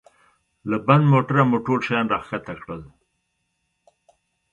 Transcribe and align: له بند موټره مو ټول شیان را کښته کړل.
له 0.69 0.77
بند 0.87 1.03
موټره 1.11 1.43
مو 1.49 1.57
ټول 1.65 1.79
شیان 1.87 2.05
را 2.13 2.19
کښته 2.23 2.53
کړل. 2.61 2.81